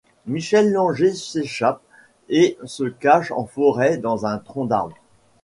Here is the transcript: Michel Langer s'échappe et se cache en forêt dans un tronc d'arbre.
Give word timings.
Michel 0.25 0.71
Langer 0.71 1.13
s'échappe 1.13 1.83
et 2.27 2.57
se 2.65 2.85
cache 2.85 3.29
en 3.29 3.45
forêt 3.45 3.99
dans 3.99 4.25
un 4.25 4.39
tronc 4.39 4.65
d'arbre. 4.65 4.95